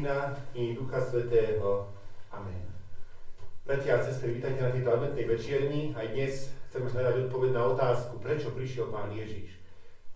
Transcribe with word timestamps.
Syna 0.00 0.32
i 0.54 0.72
Ducha 0.72 1.00
Svetého. 1.00 1.84
Amen. 2.32 2.64
Bratia 3.68 4.00
a 4.00 4.02
sestry, 4.02 4.40
vítajte 4.40 4.64
na 4.64 4.72
tejto 4.72 4.96
adventnej 4.96 5.28
večierni. 5.28 5.92
Aj 5.92 6.08
dnes 6.08 6.56
chceme 6.72 6.88
hľadať 6.88 7.28
odpoveď 7.28 7.50
na 7.52 7.68
otázku, 7.68 8.16
prečo 8.16 8.48
prišiel 8.56 8.88
Pán 8.88 9.12
Ježiš. 9.12 9.60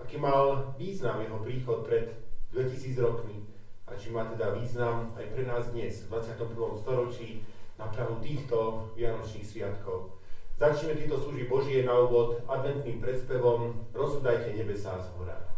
Aký 0.00 0.16
mal 0.16 0.72
význam 0.80 1.20
jeho 1.20 1.36
príchod 1.36 1.84
pred 1.84 2.16
2000 2.56 2.96
rokmi 2.96 3.44
a 3.84 3.92
či 3.92 4.08
má 4.08 4.24
teda 4.24 4.56
význam 4.56 5.12
aj 5.20 5.24
pre 5.36 5.44
nás 5.44 5.68
dnes, 5.68 6.08
v 6.08 6.16
21. 6.16 6.80
storočí, 6.80 7.44
na 7.76 7.84
prahu 7.92 8.24
týchto 8.24 8.88
Vianočných 8.96 9.44
sviatkov. 9.44 10.16
Začneme 10.56 10.96
tieto 10.96 11.20
služby 11.20 11.44
Božie 11.44 11.84
na 11.84 11.92
úvod 12.00 12.40
adventným 12.48 13.04
predspevom 13.04 13.84
Rozsudajte 13.92 14.56
nebesá 14.56 14.96
z 14.96 15.12
hora. 15.20 15.53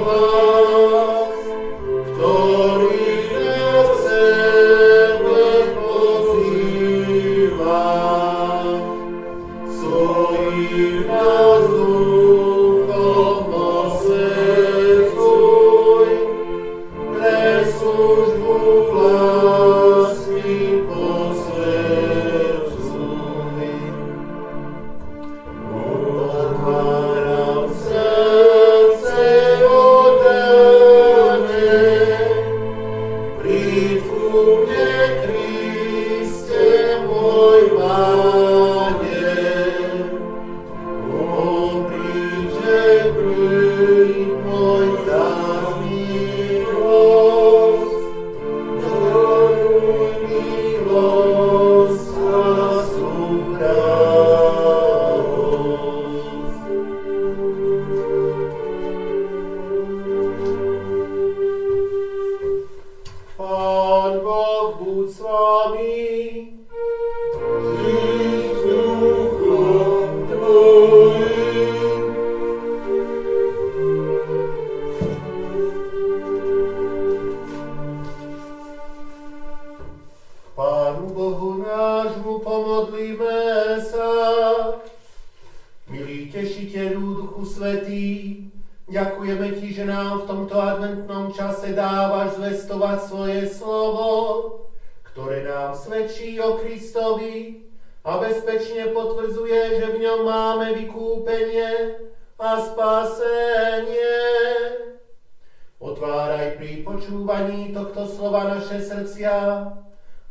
people. 0.00 0.29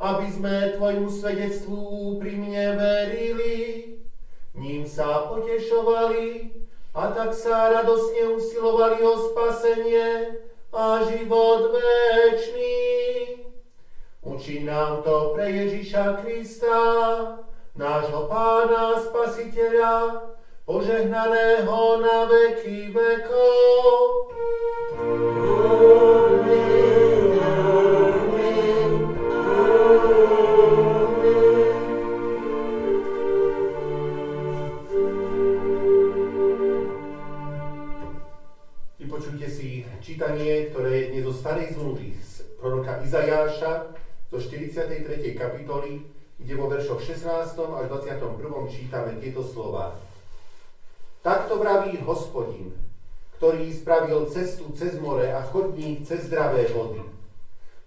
Aby 0.00 0.26
sme 0.32 0.80
Tvojmu 0.80 1.12
svedectvu 1.12 1.76
úprimne 2.16 2.74
verili 2.80 3.90
ním 4.60 4.88
sa 4.88 5.30
potešovali 5.30 6.50
a 6.92 7.02
tak 7.14 7.30
sa 7.32 7.70
radosne 7.70 8.34
usilovali 8.34 8.98
o 9.04 9.14
spasenie 9.30 10.40
a 10.72 11.04
život 11.06 11.72
väčší. 11.72 12.80
Učí 14.20 14.64
nám 14.64 15.02
to 15.02 15.32
pre 15.32 15.48
Ježiša 15.48 16.20
Krista, 16.20 16.76
nášho 17.72 18.28
pána 18.28 19.00
spasiteľa, 19.00 20.28
požehnaného 20.68 21.80
na 22.04 22.18
veky 22.28 22.92
vekov. 22.92 24.30
Starej 41.40 41.72
zmluvy 41.72 42.12
z 42.20 42.44
proroka 42.60 43.00
Izajáša 43.00 43.96
zo 44.28 44.36
43. 44.36 45.08
kapitoly, 45.32 46.04
kde 46.36 46.52
vo 46.52 46.68
veršoch 46.68 47.00
16. 47.00 47.56
až 47.56 47.84
21. 47.88 48.68
čítame 48.68 49.16
tieto 49.24 49.40
slova. 49.40 49.96
Takto 51.24 51.56
vraví 51.56 51.96
hospodin, 52.04 52.76
ktorý 53.40 53.72
spravil 53.72 54.28
cestu 54.28 54.68
cez 54.76 55.00
more 55.00 55.32
a 55.32 55.40
chodník 55.48 56.04
cez 56.04 56.28
zdravé 56.28 56.68
vody, 56.76 57.00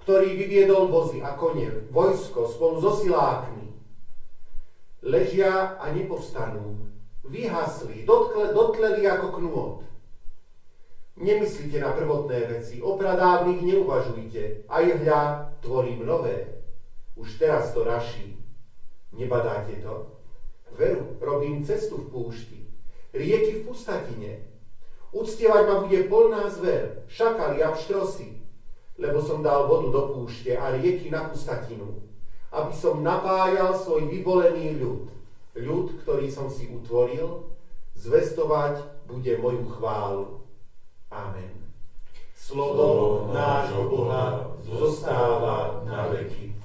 ktorý 0.02 0.34
vyviedol 0.34 0.90
vozy 0.90 1.22
a 1.22 1.38
kone, 1.38 1.94
vojsko 1.94 2.50
spolu 2.50 2.82
so 2.82 2.98
silákmi. 3.06 3.70
Ležia 5.06 5.78
a 5.78 5.94
nepovstanú, 5.94 6.90
vyhasli, 7.22 8.02
dotkle, 8.02 8.50
dotleli 8.50 9.06
ako 9.06 9.28
knôt 9.38 9.93
Nemyslíte 11.14 11.78
na 11.78 11.94
prvotné 11.94 12.42
veci, 12.50 12.82
o 12.82 12.98
pradávnych 12.98 13.62
neuvažujte, 13.62 14.66
aj 14.66 14.84
hľa 15.06 15.22
tvorím 15.62 16.10
nové. 16.10 16.66
Už 17.14 17.38
teraz 17.38 17.70
to 17.70 17.86
raší. 17.86 18.34
Nebadáte 19.14 19.78
to? 19.86 20.10
Veru, 20.74 21.22
robím 21.22 21.62
cestu 21.62 22.02
v 22.02 22.10
púšti, 22.10 22.66
rieky 23.14 23.62
v 23.62 23.70
pustatine. 23.70 24.32
Uctievať 25.14 25.64
ma 25.70 25.76
bude 25.86 26.10
polná 26.10 26.50
zver, 26.50 27.06
šakali 27.06 27.62
a 27.62 27.78
pštrosy, 27.78 28.42
lebo 28.98 29.22
som 29.22 29.46
dal 29.46 29.70
vodu 29.70 29.94
do 29.94 30.02
púšte 30.18 30.58
a 30.58 30.74
rieky 30.74 31.14
na 31.14 31.30
pustatinu, 31.30 32.02
aby 32.50 32.74
som 32.74 33.06
napájal 33.06 33.78
svoj 33.78 34.10
vyvolený 34.10 34.82
ľud, 34.82 35.14
ľud, 35.62 36.02
ktorý 36.02 36.34
som 36.34 36.50
si 36.50 36.74
utvoril, 36.74 37.54
zvestovať 37.94 39.06
bude 39.06 39.38
moju 39.38 39.70
chválu. 39.78 40.43
Amen. 41.14 41.54
Slovo 42.36 43.30
nášho 43.34 43.90
Boha 43.90 44.50
zostáva 44.66 45.86
na 45.86 46.10
veky. 46.10 46.56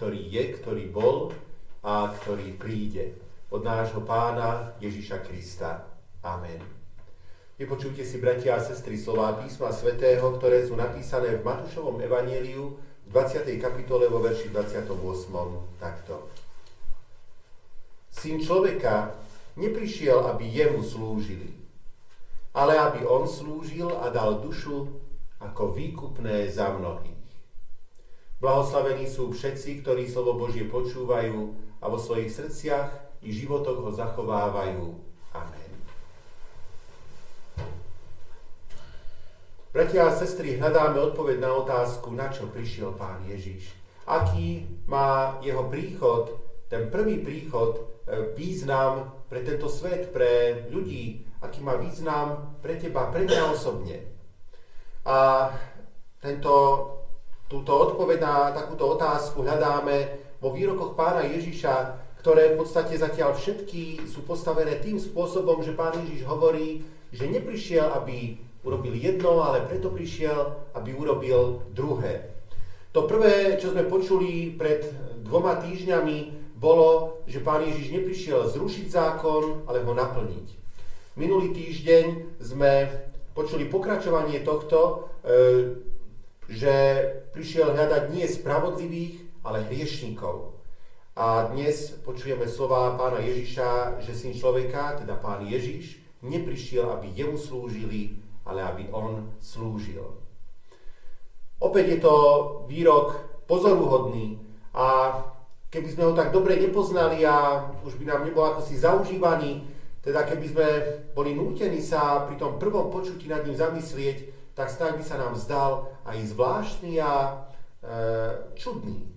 Ktorý 0.00 0.32
je, 0.32 0.44
ktorý 0.56 0.88
bol 0.88 1.28
a 1.84 2.08
ktorý 2.08 2.56
príde. 2.56 3.20
Od 3.52 3.60
nášho 3.60 4.00
pána 4.00 4.72
Ježiša 4.80 5.20
Krista. 5.28 5.84
Amen. 6.24 6.56
Vypočujte 7.60 8.00
si, 8.00 8.16
bratia 8.16 8.56
a 8.56 8.64
sestry, 8.64 8.96
slová 8.96 9.36
písma 9.36 9.68
svätého, 9.68 10.24
ktoré 10.40 10.64
sú 10.64 10.72
napísané 10.72 11.36
v 11.36 11.44
Matúšovom 11.44 12.00
evaníliu 12.00 12.80
v 12.80 13.08
20. 13.12 13.44
kapitole 13.60 14.08
vo 14.08 14.24
verši 14.24 14.48
28. 14.48 14.88
takto. 15.76 16.32
Syn 18.08 18.40
človeka 18.40 19.20
neprišiel, 19.60 20.32
aby 20.32 20.48
jemu 20.48 20.80
slúžili, 20.80 21.52
ale 22.56 22.72
aby 22.80 23.04
on 23.04 23.28
slúžil 23.28 23.92
a 24.00 24.08
dal 24.08 24.40
dušu 24.40 24.88
ako 25.44 25.76
výkupné 25.76 26.48
za 26.48 26.72
mnohých. 26.72 27.19
Blahoslavení 28.40 29.04
sú 29.04 29.36
všetci, 29.36 29.84
ktorí 29.84 30.08
slovo 30.08 30.32
Božie 30.32 30.64
počúvajú 30.64 31.52
a 31.76 31.84
vo 31.92 32.00
svojich 32.00 32.32
srdciach 32.32 33.20
i 33.20 33.28
životoch 33.36 33.84
ho 33.84 33.92
zachovávajú. 33.92 34.96
Amen. 35.36 35.70
Bratia 39.76 40.08
a 40.08 40.16
sestry, 40.16 40.56
hľadáme 40.56 40.96
odpoveď 41.12 41.36
na 41.36 41.52
otázku, 41.52 42.16
na 42.16 42.32
čo 42.32 42.48
prišiel 42.48 42.96
Pán 42.96 43.28
Ježiš. 43.28 43.76
Aký 44.08 44.64
má 44.88 45.36
jeho 45.44 45.68
príchod, 45.68 46.40
ten 46.72 46.88
prvý 46.88 47.20
príchod, 47.20 47.76
e, 48.08 48.34
význam 48.40 49.20
pre 49.28 49.44
tento 49.44 49.68
svet, 49.68 50.16
pre 50.16 50.64
ľudí, 50.72 51.28
aký 51.44 51.60
má 51.60 51.76
význam 51.76 52.56
pre 52.64 52.80
teba, 52.80 53.12
pre 53.12 53.28
mňa 53.28 53.42
osobne. 53.52 54.00
A 55.04 55.52
tento 56.24 56.52
túto 57.50 57.74
odpoveď 57.74 58.18
na 58.22 58.54
takúto 58.54 58.94
otázku 58.94 59.42
hľadáme 59.42 60.22
vo 60.38 60.54
výrokoch 60.54 60.94
pána 60.94 61.26
Ježiša, 61.26 61.98
ktoré 62.22 62.54
v 62.54 62.62
podstate 62.62 62.94
zatiaľ 62.94 63.34
všetky 63.34 64.06
sú 64.06 64.22
postavené 64.22 64.78
tým 64.78 65.02
spôsobom, 65.02 65.58
že 65.66 65.74
pán 65.74 65.98
Ježiš 66.06 66.22
hovorí, 66.30 66.86
že 67.10 67.26
neprišiel, 67.26 67.90
aby 67.98 68.38
urobil 68.62 68.94
jedno, 68.94 69.42
ale 69.42 69.66
preto 69.66 69.90
prišiel, 69.90 70.70
aby 70.78 70.94
urobil 70.94 71.66
druhé. 71.74 72.30
To 72.94 73.10
prvé, 73.10 73.58
čo 73.58 73.74
sme 73.74 73.90
počuli 73.90 74.54
pred 74.54 74.86
dvoma 75.26 75.58
týždňami, 75.58 76.38
bolo, 76.54 77.18
že 77.26 77.42
pán 77.42 77.66
Ježiš 77.66 77.88
neprišiel 77.98 78.46
zrušiť 78.52 78.86
zákon, 78.92 79.64
ale 79.66 79.82
ho 79.82 79.92
naplniť. 79.96 80.46
Minulý 81.16 81.50
týždeň 81.56 82.38
sme 82.38 82.86
počuli 83.32 83.64
pokračovanie 83.66 84.44
tohto, 84.44 85.08
e, 85.24 85.89
že 86.50 86.74
prišiel 87.30 87.78
hľadať 87.78 88.10
nie 88.10 88.26
spravodlivých, 88.26 89.22
ale 89.46 89.62
hriešníkov. 89.70 90.58
A 91.14 91.46
dnes 91.54 91.94
počujeme 92.02 92.50
slova 92.50 92.98
pána 92.98 93.22
Ježiša, 93.22 94.02
že 94.02 94.10
syn 94.10 94.34
človeka, 94.34 94.98
teda 94.98 95.14
pán 95.22 95.46
Ježiš, 95.46 96.02
neprišiel, 96.26 96.90
aby 96.90 97.14
jemu 97.14 97.38
slúžili, 97.38 98.18
ale 98.42 98.66
aby 98.66 98.82
on 98.90 99.30
slúžil. 99.38 100.02
Opäť 101.62 101.86
je 101.86 101.98
to 102.02 102.14
výrok 102.66 103.14
pozoruhodný 103.46 104.42
a 104.74 105.14
keby 105.70 105.88
sme 105.92 106.02
ho 106.10 106.18
tak 106.18 106.34
dobre 106.34 106.58
nepoznali 106.58 107.22
a 107.22 107.62
už 107.86 107.94
by 107.94 108.04
nám 108.10 108.26
nebol 108.26 108.42
ako 108.42 108.64
si 108.66 108.74
zaužívaný, 108.74 109.62
teda 110.00 110.26
keby 110.26 110.46
sme 110.50 110.66
boli 111.14 111.36
nútení 111.36 111.78
sa 111.78 112.26
pri 112.26 112.40
tom 112.40 112.56
prvom 112.58 112.90
počutí 112.90 113.28
nad 113.28 113.44
ním 113.44 113.54
zamyslieť, 113.54 114.39
tak 114.60 114.68
snáď 114.68 114.92
by 115.00 115.04
sa 115.08 115.16
nám 115.16 115.34
zdal 115.40 115.88
aj 116.04 116.36
zvláštny 116.36 117.00
a 117.00 117.12
e, 117.16 117.32
čudný. 118.60 119.08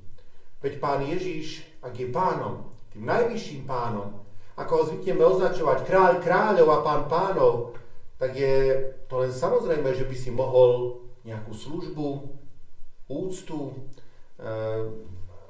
Veď 0.64 0.80
pán 0.80 1.04
Ježiš, 1.04 1.68
ak 1.84 2.00
je 2.00 2.08
pánom, 2.08 2.72
tým 2.96 3.04
najvyšším 3.04 3.68
pánom, 3.68 4.24
ako 4.56 4.72
ho 4.72 4.84
zvykneme 4.88 5.20
označovať 5.20 5.84
kráľ 5.84 6.24
kráľov 6.24 6.68
a 6.72 6.80
pán 6.80 7.04
pánov, 7.12 7.76
tak 8.16 8.40
je 8.40 8.88
to 9.12 9.20
len 9.20 9.36
samozrejme, 9.36 9.92
že 9.92 10.08
by 10.08 10.16
si 10.16 10.32
mohol 10.32 11.04
nejakú 11.28 11.52
službu, 11.52 12.08
úctu, 13.12 13.84
e, 14.40 14.48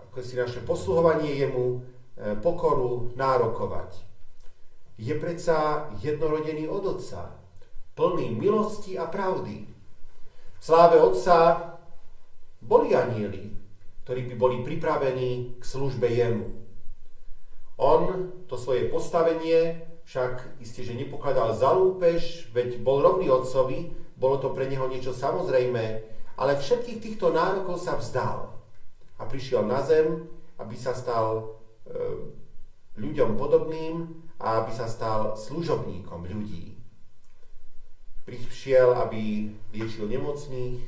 ako 0.09 0.17
si 0.25 0.33
naše 0.33 0.65
posluhovanie 0.65 1.38
jemu, 1.38 1.85
e, 2.17 2.33
pokoru 2.41 3.13
nárokovať. 3.13 4.01
Je 4.97 5.13
predsa 5.21 5.85
jednorodený 6.01 6.65
od 6.65 6.97
Otca, 6.97 7.38
plný 7.93 8.33
milosti 8.33 8.97
a 8.97 9.05
pravdy 9.05 9.72
sláve 10.63 10.96
Otca 10.96 11.60
boli 12.63 12.96
anieli, 12.96 13.51
ktorí 14.08 14.32
by 14.32 14.36
boli 14.39 14.58
pripravení 14.63 15.60
k 15.60 15.63
službe 15.63 16.08
jemu. 16.08 16.48
On 17.75 18.32
to 18.48 18.55
svoje 18.55 18.88
postavenie 18.88 19.84
však 20.08 20.63
isté, 20.63 20.88
že 20.88 20.96
nepokladal 20.96 21.51
za 21.51 21.72
lúpež, 21.75 22.48
veď 22.55 22.79
bol 22.79 23.03
rovný 23.03 23.27
Otcovi, 23.27 23.91
bolo 24.15 24.39
to 24.39 24.55
pre 24.55 24.72
neho 24.72 24.88
niečo 24.88 25.12
samozrejmé, 25.12 26.03
ale 26.39 26.60
všetkých 26.60 27.00
týchto 27.03 27.36
nárokov 27.36 27.84
sa 27.84 28.00
vzdal 28.00 28.55
a 29.20 29.24
prišiel 29.27 29.67
na 29.67 29.84
zem, 29.84 30.27
aby 30.60 30.75
sa 30.79 30.96
stal 30.96 31.60
e, 31.88 31.91
ľuďom 33.00 33.36
podobným 33.36 34.08
a 34.39 34.63
aby 34.63 34.72
sa 34.72 34.88
stal 34.88 35.36
služobníkom 35.36 36.24
ľudí. 36.24 36.72
Prišiel, 38.23 38.95
aby 39.03 39.51
liečil 39.75 40.07
nemocných, 40.07 40.79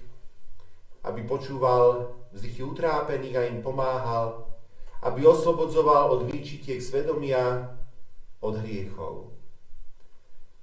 aby 1.03 1.21
počúval 1.27 2.15
vzdychy 2.31 2.63
utrápených 2.63 3.35
a 3.35 3.47
im 3.51 3.59
pomáhal, 3.59 4.47
aby 5.03 5.27
oslobodzoval 5.27 6.15
od 6.15 6.31
výčitiek 6.31 6.79
svedomia, 6.79 7.75
od 8.39 8.55
hriechov. 8.63 9.35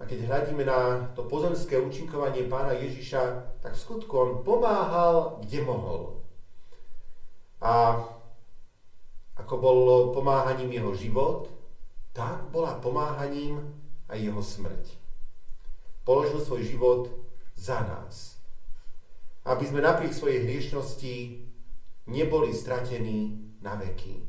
A 0.00 0.08
keď 0.08 0.26
hľadíme 0.26 0.64
na 0.64 1.12
to 1.14 1.28
pozemské 1.28 1.78
účinkovanie 1.78 2.48
pána 2.48 2.74
Ježiša, 2.74 3.22
tak 3.62 3.76
v 3.76 3.82
skutku 3.84 4.12
on 4.18 4.30
pomáhal, 4.42 5.44
kde 5.44 5.62
mohol. 5.62 6.18
A 7.62 8.02
ako 9.38 9.54
bolo 9.60 9.94
pomáhaním 10.10 10.72
jeho 10.72 10.92
život, 10.96 11.52
tak 12.16 12.48
bola 12.48 12.80
pomáhaním 12.80 13.60
aj 14.08 14.18
jeho 14.18 14.42
smrť 14.42 15.02
položil 16.02 16.40
svoj 16.42 16.62
život 16.66 17.10
za 17.54 17.80
nás. 17.82 18.38
Aby 19.42 19.66
sme 19.66 19.82
napriek 19.82 20.14
svojej 20.14 20.42
hriešnosti 20.46 21.42
neboli 22.06 22.50
stratení 22.54 23.38
na 23.62 23.74
veky. 23.78 24.22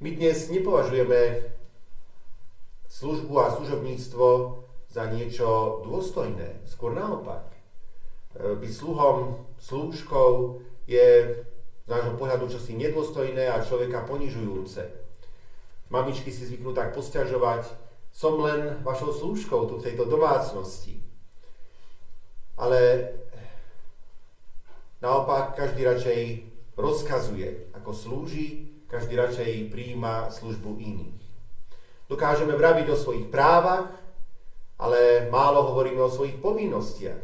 My 0.00 0.12
dnes 0.12 0.52
nepovažujeme 0.52 1.52
službu 2.88 3.34
a 3.40 3.52
služobníctvo 3.56 4.28
za 4.92 5.04
niečo 5.08 5.80
dôstojné. 5.88 6.64
Skôr 6.68 6.92
naopak. 6.92 7.48
Byť 8.36 8.72
sluhom, 8.72 9.48
slúžkou 9.56 10.60
je 10.84 11.08
z 11.84 11.88
nášho 11.88 12.16
pohľadu 12.20 12.52
čosi 12.52 12.76
nedôstojné 12.76 13.48
a 13.48 13.64
človeka 13.64 14.04
ponižujúce. 14.04 14.84
Mamičky 15.88 16.28
si 16.28 16.44
zvyknú 16.44 16.76
tak 16.76 16.92
posťažovať, 16.92 17.85
som 18.16 18.40
len 18.40 18.80
vašou 18.80 19.12
slúžkou 19.12 19.68
tu 19.68 19.76
v 19.76 19.84
tejto 19.84 20.08
domácnosti. 20.08 21.04
Ale 22.56 23.12
naopak 25.04 25.52
každý 25.52 25.84
radšej 25.84 26.20
rozkazuje, 26.80 27.76
ako 27.76 27.92
slúži, 27.92 28.72
každý 28.88 29.20
radšej 29.20 29.68
príjima 29.68 30.32
službu 30.32 30.80
iných. 30.80 31.20
Dokážeme 32.08 32.56
vraviť 32.56 32.88
o 32.88 32.96
svojich 32.96 33.28
právach, 33.28 33.92
ale 34.80 35.28
málo 35.28 35.68
hovoríme 35.76 36.00
o 36.00 36.08
svojich 36.08 36.40
povinnostiach. 36.40 37.20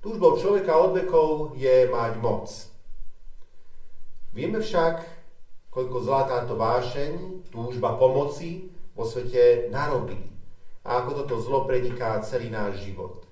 Túžbou 0.00 0.40
človeka 0.40 0.80
od 0.80 0.96
vekov 0.96 1.28
je 1.60 1.92
mať 1.92 2.12
moc. 2.24 2.48
Vieme 4.32 4.64
však, 4.64 5.04
koľko 5.68 5.96
zlá 6.00 6.24
táto 6.24 6.56
vášeň, 6.56 7.44
túžba 7.52 8.00
pomoci, 8.00 8.75
vo 8.96 9.04
svete 9.04 9.68
narobí 9.68 10.18
a 10.86 11.02
ako 11.02 11.22
toto 11.22 11.36
zlo 11.42 11.68
preniká 11.68 12.16
celý 12.24 12.48
náš 12.48 12.80
život. 12.88 13.26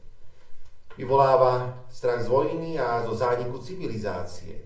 Vyvoláva 0.94 1.82
strach 1.90 2.22
z 2.22 2.28
vojny 2.30 2.78
a 2.78 3.02
zo 3.02 3.16
zániku 3.16 3.58
civilizácie. 3.58 4.62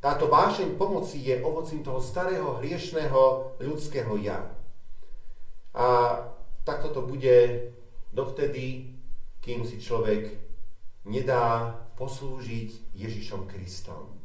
Táto 0.00 0.28
vášeň 0.28 0.76
pomoci 0.76 1.24
je 1.24 1.40
ovocím 1.40 1.80
toho 1.80 2.00
starého 2.00 2.60
hriešného 2.60 3.54
ľudského 3.64 4.12
ja. 4.20 4.44
A 5.72 6.20
takto 6.64 6.92
to 6.92 7.04
bude 7.04 7.72
dovtedy, 8.12 8.96
kým 9.40 9.64
si 9.64 9.80
človek 9.80 10.36
nedá 11.08 11.72
poslúžiť 11.96 12.92
Ježišom 12.92 13.48
Kristom. 13.48 14.16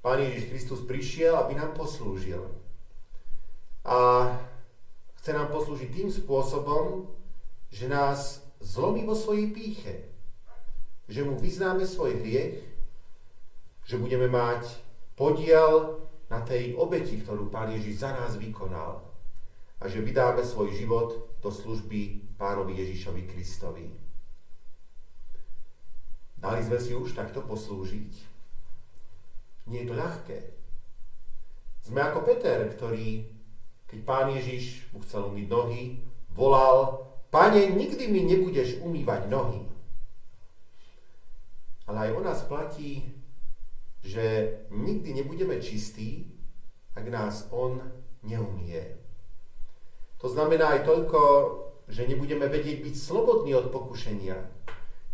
Pán 0.00 0.24
Ježiš 0.24 0.48
Kristus 0.48 0.80
prišiel, 0.88 1.36
aby 1.36 1.58
nám 1.58 1.76
poslúžil 1.76 2.57
a 3.88 3.98
chce 5.16 5.32
nám 5.32 5.48
poslúžiť 5.48 5.88
tým 5.88 6.08
spôsobom, 6.12 7.08
že 7.72 7.88
nás 7.88 8.44
zlomí 8.60 9.08
vo 9.08 9.16
svojej 9.16 9.48
píche. 9.48 9.94
že 11.08 11.24
mu 11.24 11.40
vyznáme 11.40 11.88
svoj 11.88 12.20
hriech, 12.20 12.60
že 13.88 13.96
budeme 13.96 14.28
mať 14.28 14.68
podiel 15.16 16.04
na 16.28 16.44
tej 16.44 16.76
obeti, 16.76 17.16
ktorú 17.24 17.48
Pán 17.48 17.72
Ježiš 17.72 18.04
za 18.04 18.12
nás 18.12 18.36
vykonal 18.36 19.00
a 19.80 19.84
že 19.88 20.04
vydáme 20.04 20.44
svoj 20.44 20.68
život 20.76 21.40
do 21.40 21.48
služby 21.48 22.28
Pánovi 22.36 22.76
Ježišovi 22.76 23.24
Kristovi. 23.24 23.88
Dali 26.36 26.60
sme 26.60 26.76
si 26.76 26.92
už 26.92 27.16
takto 27.16 27.40
poslúžiť? 27.40 28.12
Nie 29.72 29.82
je 29.82 29.88
to 29.88 29.96
ľahké. 29.96 30.38
Sme 31.88 32.04
ako 32.04 32.20
Peter, 32.28 32.68
ktorý, 32.68 33.37
keď 33.88 33.98
Pán 34.04 34.28
Ježiš 34.36 34.84
mu 34.92 35.00
chcel 35.00 35.24
umyť 35.32 35.46
nohy, 35.48 35.82
volal, 36.36 37.08
Pane, 37.28 37.72
nikdy 37.76 38.08
mi 38.08 38.24
nebudeš 38.24 38.80
umývať 38.80 39.28
nohy. 39.28 39.64
Ale 41.84 42.08
aj 42.08 42.10
o 42.16 42.20
nás 42.24 42.40
platí, 42.44 43.04
že 44.04 44.56
nikdy 44.72 45.12
nebudeme 45.12 45.60
čistí, 45.60 46.32
ak 46.96 47.04
nás 47.08 47.48
On 47.52 47.80
neumie. 48.24 48.96
To 50.20 50.28
znamená 50.28 50.76
aj 50.76 50.88
toľko, 50.88 51.20
že 51.88 52.08
nebudeme 52.08 52.48
vedieť 52.48 52.84
byť 52.84 52.94
slobodní 52.96 53.56
od 53.56 53.72
pokušenia. 53.72 54.36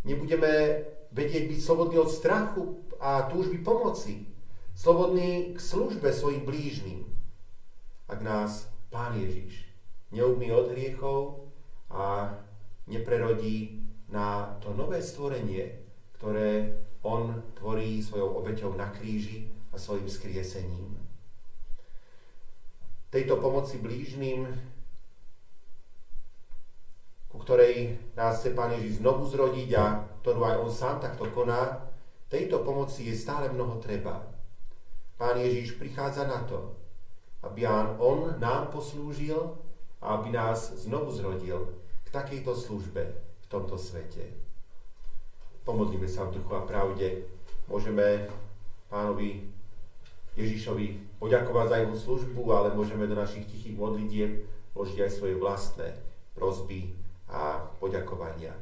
Nebudeme 0.07 0.83
vedieť 1.15 1.51
byť 1.51 1.61
slobodní 1.63 1.99
od 1.99 2.11
strachu 2.11 2.83
a 2.99 3.31
túžby 3.31 3.63
pomoci. 3.63 4.27
Slobodní 4.75 5.55
k 5.55 5.59
službe 5.63 6.11
svojim 6.11 6.43
blížnym. 6.43 7.07
Ak 8.09 8.21
nás 8.21 8.69
Pán 8.93 9.19
Ježiš 9.19 9.67
neumí 10.15 10.53
od 10.53 10.71
hriechov 10.71 11.51
a 11.91 12.31
neprerodí 12.87 13.83
na 14.13 14.55
to 14.63 14.77
nové 14.77 15.03
stvorenie, 15.03 15.83
ktoré 16.21 16.79
On 17.03 17.43
tvorí 17.59 18.01
svojou 18.01 18.41
obeťou 18.41 18.77
na 18.79 18.89
kríži 18.93 19.51
a 19.73 19.81
svojim 19.81 20.07
skriesením. 20.07 20.95
Tejto 23.11 23.39
pomoci 23.43 23.83
blížnym 23.83 24.47
ku 27.35 27.43
ktorej 27.43 27.99
nás 28.15 28.39
chce 28.39 28.55
Pán 28.55 28.71
Ježiš 28.79 29.03
znovu 29.03 29.27
zrodiť 29.27 29.75
a 29.75 30.07
ktorú 30.23 30.47
aj 30.47 30.57
On 30.63 30.71
sám 30.71 31.03
takto 31.03 31.27
koná, 31.35 31.83
tejto 32.31 32.63
pomoci 32.63 33.11
je 33.11 33.19
stále 33.19 33.51
mnoho 33.51 33.83
treba. 33.83 34.23
Pán 35.19 35.43
Ježiš 35.43 35.75
prichádza 35.75 36.31
na 36.31 36.47
to, 36.47 36.79
aby 37.51 37.67
On 37.99 38.37
nám 38.41 38.73
poslúžil 38.73 39.57
a 40.01 40.21
aby 40.21 40.33
nás 40.33 40.73
znovu 40.85 41.13
zrodil 41.13 41.73
k 42.05 42.09
takejto 42.13 42.53
službe 42.57 43.03
v 43.15 43.47
tomto 43.49 43.81
svete. 43.81 44.33
Pomodlíme 45.65 46.09
sa 46.09 46.29
v 46.29 46.41
duchu 46.41 46.53
a 46.53 46.65
pravde. 46.69 47.25
Môžeme 47.69 48.29
pánovi 48.93 49.49
Ježišovi 50.37 51.17
poďakovať 51.17 51.67
za 51.69 51.77
jeho 51.81 51.97
službu, 51.97 52.43
ale 52.53 52.77
môžeme 52.77 53.09
do 53.09 53.17
našich 53.17 53.49
tichých 53.49 53.79
modlitieb 53.79 54.45
vložiť 54.77 54.99
aj 55.07 55.11
svoje 55.15 55.35
vlastné 55.41 55.89
prosby 56.35 56.93
a 57.31 57.65
poďakovania. 57.81 58.53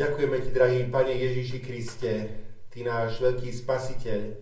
Ďakujeme 0.00 0.40
Ti, 0.40 0.50
drahý 0.56 0.88
Pane 0.88 1.12
Ježiši 1.12 1.60
Kriste, 1.60 2.12
Ty 2.72 2.88
náš 2.88 3.20
veľký 3.20 3.52
spasiteľ, 3.52 4.32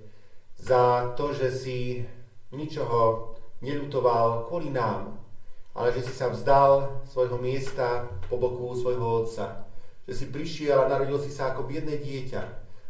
za 0.55 1.11
to, 1.19 1.35
že 1.35 1.51
si 1.51 2.07
ničoho 2.55 3.35
nelutoval 3.59 4.47
kvôli 4.47 4.71
nám, 4.71 5.19
ale 5.75 5.91
že 5.91 6.07
si 6.07 6.15
sa 6.15 6.31
vzdal 6.31 7.03
svojho 7.11 7.43
miesta 7.43 8.07
po 8.31 8.39
boku 8.39 8.71
svojho 8.79 9.27
Otca. 9.27 9.67
Že 10.07 10.15
si 10.15 10.27
prišiel 10.31 10.79
a 10.79 10.91
narodil 10.95 11.19
si 11.19 11.35
sa 11.35 11.51
ako 11.51 11.67
biedne 11.67 11.99
dieťa. 11.99 12.43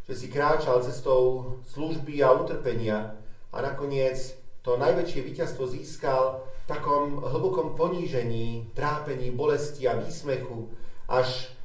Že 0.04 0.12
si 0.12 0.28
kráčal 0.28 0.84
cestou 0.84 1.56
služby 1.72 2.20
a 2.20 2.36
utrpenia 2.36 3.16
a 3.48 3.64
nakoniec 3.64 4.36
to 4.60 4.76
najväčšie 4.76 5.24
víťazstvo 5.24 5.64
získal 5.72 6.44
v 6.44 6.62
takom 6.68 7.16
hlbokom 7.16 7.80
ponížení, 7.80 8.76
trápení, 8.76 9.32
bolesti 9.32 9.88
a 9.88 9.96
výsmechu, 9.96 10.68
až 11.08 11.56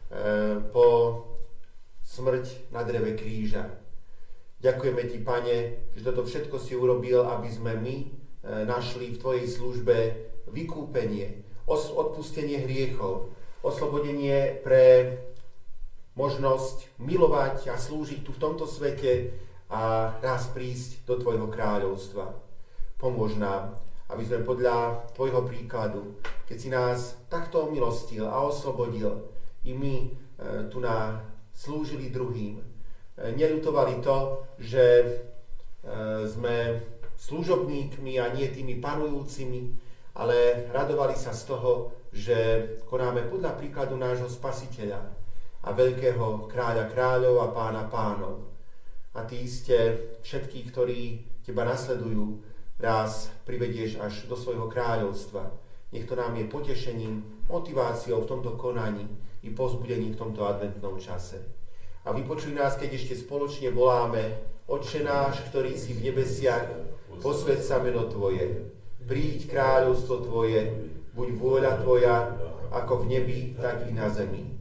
po 0.70 0.86
smrť 2.04 2.70
na 2.70 2.86
dreve 2.86 3.18
kríža. 3.18 3.66
Ďakujeme 4.64 5.04
Ti, 5.12 5.20
Pane, 5.20 5.58
že 5.92 6.02
toto 6.08 6.24
všetko 6.24 6.56
si 6.56 6.78
urobil, 6.78 7.26
aby 7.28 7.52
sme 7.52 7.76
my 7.76 7.96
e, 8.00 8.06
našli 8.64 9.12
v 9.12 9.20
Tvojej 9.20 9.48
službe 9.50 9.96
vykúpenie, 10.48 11.44
odpustenie 11.68 12.64
hriechov, 12.64 13.36
oslobodenie 13.60 14.64
pre 14.64 15.20
možnosť 16.16 16.96
milovať 17.02 17.74
a 17.74 17.76
slúžiť 17.76 18.24
tu 18.24 18.32
v 18.32 18.40
tomto 18.40 18.64
svete 18.64 19.36
a 19.68 20.16
raz 20.24 20.48
prísť 20.56 21.04
do 21.10 21.20
Tvojho 21.20 21.52
kráľovstva. 21.52 22.32
Pomôž 22.96 23.36
nám, 23.36 23.76
aby 24.08 24.24
sme 24.24 24.48
podľa 24.48 25.10
Tvojho 25.12 25.44
príkladu, 25.44 26.22
keď 26.48 26.58
si 26.60 26.70
nás 26.72 27.20
takto 27.28 27.68
omilostil 27.68 28.30
a 28.30 28.48
oslobodil, 28.48 29.33
i 29.64 29.72
my 29.74 29.96
e, 30.04 30.08
tu 30.70 30.80
na 30.80 31.24
slúžili 31.54 32.10
druhým. 32.10 32.60
E, 32.60 32.64
nelutovali 33.36 34.02
to, 34.04 34.44
že 34.60 34.84
e, 34.84 35.06
sme 36.28 36.82
služobníkmi 37.18 38.20
a 38.20 38.34
nie 38.36 38.52
tými 38.52 38.84
panujúcimi, 38.84 39.62
ale 40.20 40.68
radovali 40.70 41.16
sa 41.16 41.32
z 41.32 41.44
toho, 41.48 41.72
že 42.14 42.38
konáme 42.86 43.26
podľa 43.26 43.58
príkladu 43.58 43.98
nášho 43.98 44.30
spasiteľa 44.30 45.02
a 45.64 45.70
veľkého 45.72 46.52
kráľa 46.52 46.92
kráľov 46.92 47.36
a 47.42 47.48
pána 47.56 47.84
pánov. 47.88 48.54
A 49.14 49.26
tí 49.26 49.46
ste 49.48 50.10
všetkí, 50.22 50.70
ktorí 50.74 51.02
teba 51.46 51.64
nasledujú, 51.64 52.42
raz 52.82 53.32
privedieš 53.48 54.02
až 54.02 54.28
do 54.28 54.36
svojho 54.36 54.68
kráľovstva. 54.68 55.54
Nech 55.94 56.10
to 56.10 56.18
nám 56.18 56.34
je 56.36 56.50
potešením, 56.50 57.46
motiváciou 57.46 58.26
v 58.26 58.30
tomto 58.34 58.58
konaní, 58.58 59.06
i 59.44 59.50
pozbudení 59.54 60.12
v 60.12 60.20
tomto 60.20 60.48
adventnom 60.48 60.98
čase. 61.00 61.44
A 62.04 62.12
vypočuj 62.12 62.56
nás, 62.56 62.76
keď 62.76 62.98
ešte 62.98 63.16
spoločne 63.16 63.72
voláme 63.72 64.52
Otče 64.68 65.04
náš, 65.04 65.44
ktorý 65.52 65.76
si 65.76 65.92
v 65.92 66.10
nebesiach, 66.10 66.72
posved 67.20 67.60
sa 67.60 67.84
meno 67.84 68.08
Tvoje, 68.08 68.72
príď 69.04 69.52
kráľovstvo 69.52 70.24
Tvoje, 70.24 70.72
buď 71.12 71.28
vôľa 71.36 71.72
Tvoja, 71.84 72.16
ako 72.72 73.04
v 73.04 73.08
nebi, 73.12 73.40
tak 73.60 73.86
i 73.88 73.92
na 73.92 74.08
zemi. 74.08 74.56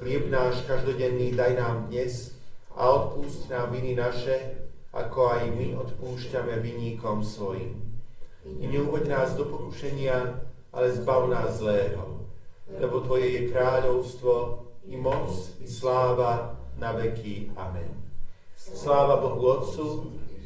Chlieb 0.00 0.32
náš 0.32 0.64
každodenný 0.64 1.36
daj 1.36 1.52
nám 1.54 1.76
dnes 1.92 2.34
a 2.74 2.90
odpúšť 2.90 3.52
nám 3.52 3.70
viny 3.76 3.92
naše, 3.94 4.66
ako 4.90 5.20
aj 5.30 5.42
my 5.52 5.76
odpúšťame 5.78 6.58
viníkom 6.58 7.22
svojim. 7.22 7.76
I 8.42 8.66
neuvoď 8.66 9.04
nás 9.06 9.28
do 9.38 9.46
pokušenia, 9.46 10.42
ale 10.72 10.92
zbav 10.92 11.28
nás 11.28 11.60
zlého 11.60 12.12
lebo 12.80 13.04
Tvoje 13.04 13.28
je 13.28 13.42
kráľovstvo, 13.52 14.34
i 14.88 14.96
moc, 14.96 15.30
i 15.60 15.66
sláva 15.68 16.58
na 16.80 16.90
veky. 16.96 17.52
Amen. 17.54 17.90
Sláva 18.56 19.20
Bohu 19.20 19.42
Otcu, 19.46 19.86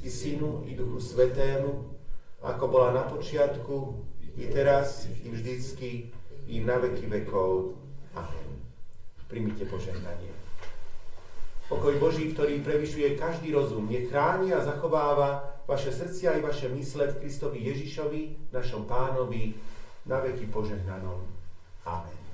i 0.03 0.09
Synu, 0.11 0.65
i 0.67 0.77
Duchu 0.77 1.01
Svetému, 1.01 1.97
ako 2.43 2.65
bola 2.69 2.93
na 2.93 3.05
počiatku, 3.09 4.05
i 4.37 4.45
teraz, 4.53 5.09
i 5.25 5.29
vždycky, 5.33 6.13
i 6.47 6.61
na 6.61 6.77
veky 6.77 7.09
vekov. 7.09 7.81
Amen. 8.13 8.61
Primite 9.27 9.65
požehnanie. 9.65 10.31
Pokoj 11.67 11.99
Boží, 11.99 12.31
ktorý 12.31 12.63
prevyšuje 12.63 13.19
každý 13.19 13.51
rozum, 13.51 13.91
nech 13.91 14.07
chráni 14.07 14.55
a 14.55 14.63
zachováva 14.63 15.59
vaše 15.67 15.91
srdcia 15.91 16.39
i 16.39 16.45
vaše 16.45 16.71
mysle 16.71 17.11
v 17.11 17.19
Kristovi 17.27 17.59
Ježišovi, 17.67 18.55
našom 18.55 18.87
pánovi, 18.87 19.59
na 20.07 20.21
veky 20.23 20.47
požehnanom. 20.47 21.27
Amen. 21.87 22.26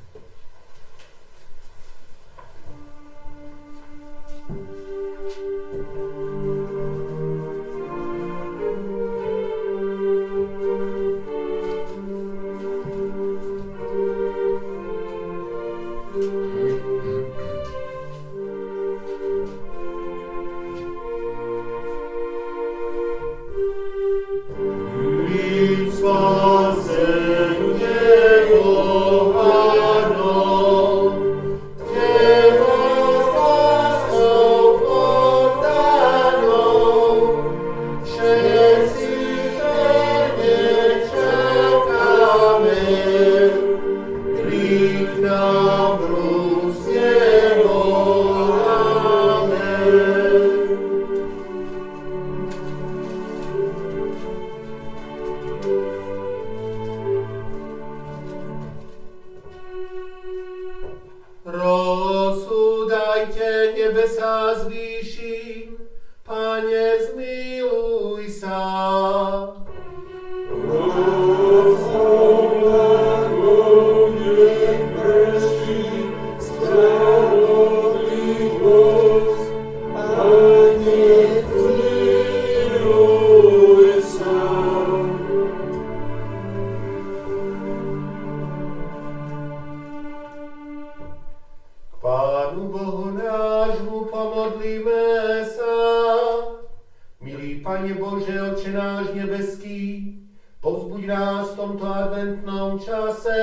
tomto 101.82 101.98
adventnom 101.98 102.78
čase, 102.78 103.42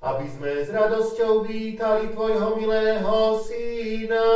aby 0.00 0.24
sme 0.24 0.64
s 0.64 0.72
radosťou 0.72 1.44
vítali 1.44 2.08
Tvojho 2.08 2.56
milého 2.56 3.36
Syna. 3.44 4.32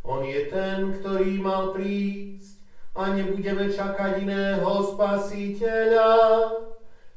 On 0.00 0.24
je 0.24 0.48
ten, 0.48 0.96
ktorý 0.96 1.36
mal 1.44 1.76
prísť 1.76 2.64
a 2.96 3.12
nebudeme 3.12 3.68
čakať 3.68 4.24
iného 4.24 4.96
spasiteľa, 4.96 6.16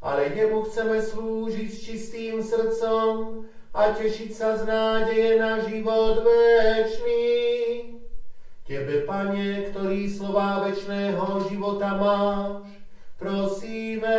ale 0.03 0.35
jemu 0.35 0.67
chceme 0.67 0.99
slúžiť 0.99 1.69
s 1.71 1.79
čistým 1.87 2.43
srdcom 2.43 3.47
a 3.71 3.95
tešiť 3.95 4.31
sa 4.35 4.59
z 4.59 4.67
nádeje 4.67 5.39
na 5.39 5.63
život 5.63 6.27
večný. 6.27 7.23
Tebe, 8.67 9.07
Pane, 9.07 9.71
ktorý 9.71 10.11
slová 10.11 10.67
večného 10.67 11.39
života 11.47 11.95
máš, 11.95 12.80
prosíme. 13.21 14.17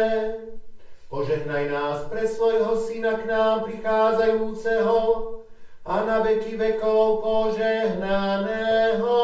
Požehnaj 1.11 1.69
nás 1.69 2.07
pre 2.07 2.23
svojho 2.25 2.79
syna 2.79 3.19
k 3.19 3.27
nám 3.27 3.67
prichádzajúceho 3.67 5.01
a 5.83 5.95
na 6.07 6.23
veky 6.23 6.57
vekov 6.57 7.21
požehnaného. 7.21 9.19